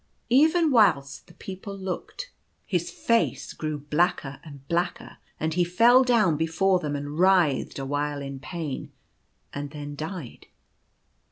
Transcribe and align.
Even 0.31 0.71
whilst 0.71 1.27
the 1.27 1.35
people 1.35 1.77
looked, 1.77 2.31
his 2.65 2.87
62 2.87 2.89
The 2.89 2.97
Giant's 2.97 3.05
presence. 3.05 3.41
face 3.43 3.53
grew 3.53 3.77
blacker 3.77 4.39
and 4.43 4.67
blacker, 4.67 5.17
and 5.39 5.53
he 5.53 5.63
fell 5.63 6.03
down 6.03 6.37
before 6.37 6.79
them, 6.79 6.95
and 6.95 7.19
writhed 7.19 7.77
a 7.77 7.85
while 7.85 8.19
in 8.23 8.39
pain, 8.39 8.91
and 9.53 9.69
then 9.69 9.93
died. 9.95 10.47